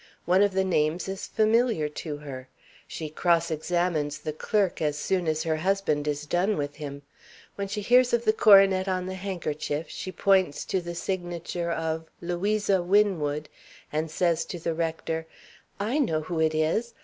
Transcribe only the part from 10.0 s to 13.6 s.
points to the signature of "Louisa Winwood,"